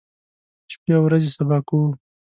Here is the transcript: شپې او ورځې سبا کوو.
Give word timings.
شپې 0.71 0.91
او 0.95 1.01
ورځې 1.05 1.29
سبا 1.37 1.57
کوو. 1.67 1.87